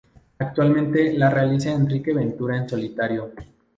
Actualmente 0.39 1.13
la 1.13 1.29
realiza 1.29 1.69
Enrique 1.73 2.11
Ventura 2.11 2.57
en 2.57 2.67
solitario. 2.67 3.33